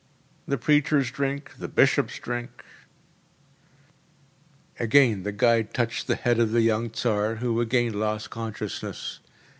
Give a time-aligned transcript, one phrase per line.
[0.47, 2.65] ’The preachers drink, the bishops drink
[4.73, 9.19] ‚ÄĚ Again the guide touched the head of the young Tsar, who again lost consciousness.